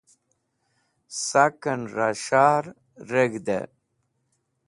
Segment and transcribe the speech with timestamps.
[1.27, 2.65] Saken Ra S̃hahr
[3.09, 3.59] reg̃hde